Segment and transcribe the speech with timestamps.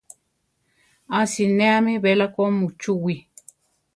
[1.17, 3.19] A sinéami belako muchúwii.